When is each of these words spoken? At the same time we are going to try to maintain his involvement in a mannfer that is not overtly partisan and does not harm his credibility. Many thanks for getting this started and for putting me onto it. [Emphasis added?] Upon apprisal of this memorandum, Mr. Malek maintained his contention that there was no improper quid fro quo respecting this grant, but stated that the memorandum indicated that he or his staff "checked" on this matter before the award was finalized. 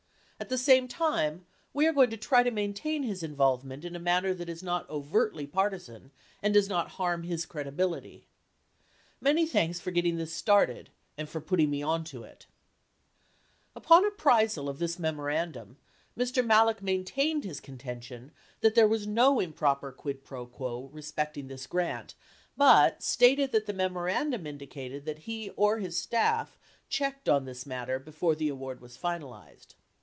At 0.41 0.49
the 0.49 0.57
same 0.57 0.87
time 0.87 1.45
we 1.71 1.85
are 1.85 1.93
going 1.93 2.09
to 2.09 2.17
try 2.17 2.41
to 2.41 2.49
maintain 2.49 3.03
his 3.03 3.21
involvement 3.21 3.85
in 3.85 3.95
a 3.95 3.99
mannfer 3.99 4.33
that 4.35 4.49
is 4.49 4.63
not 4.63 4.89
overtly 4.89 5.45
partisan 5.45 6.09
and 6.41 6.51
does 6.51 6.67
not 6.67 6.89
harm 6.97 7.21
his 7.21 7.45
credibility. 7.45 8.25
Many 9.21 9.45
thanks 9.45 9.79
for 9.79 9.91
getting 9.91 10.17
this 10.17 10.33
started 10.33 10.89
and 11.15 11.29
for 11.29 11.41
putting 11.41 11.69
me 11.69 11.83
onto 11.83 12.23
it. 12.23 12.47
[Emphasis 12.47 12.49
added?] 12.49 13.75
Upon 13.75 14.05
apprisal 14.07 14.67
of 14.67 14.79
this 14.79 14.97
memorandum, 14.97 15.77
Mr. 16.17 16.43
Malek 16.43 16.81
maintained 16.81 17.43
his 17.43 17.59
contention 17.59 18.31
that 18.61 18.73
there 18.73 18.87
was 18.87 19.05
no 19.05 19.39
improper 19.39 19.91
quid 19.91 20.23
fro 20.23 20.47
quo 20.47 20.89
respecting 20.91 21.49
this 21.49 21.67
grant, 21.67 22.15
but 22.57 23.03
stated 23.03 23.51
that 23.51 23.67
the 23.67 23.73
memorandum 23.73 24.47
indicated 24.47 25.05
that 25.05 25.19
he 25.19 25.51
or 25.51 25.77
his 25.77 25.99
staff 25.99 26.57
"checked" 26.89 27.29
on 27.29 27.45
this 27.45 27.67
matter 27.67 27.99
before 27.99 28.33
the 28.33 28.49
award 28.49 28.81
was 28.81 28.97
finalized. 28.97 29.75